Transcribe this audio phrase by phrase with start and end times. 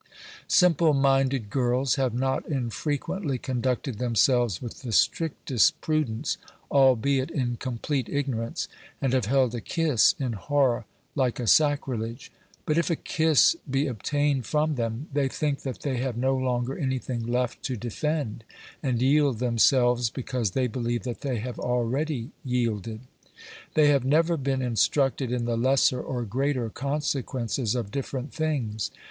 [0.47, 6.39] Simple minded girls have not infrequently conducted themselves with the strictest prudence,
[6.71, 8.67] albeit in complete ignorance,
[8.99, 12.31] and have held a kiss in horror like a sacrilege;
[12.65, 16.75] but if a kiss be obtained from them, they think that they have no longer
[16.75, 18.43] anything left to defend,
[18.81, 23.01] and yield themselves because they believe that they have already yielded.
[23.75, 28.89] They have never been instructed in the lesser or greater conse quences of different things.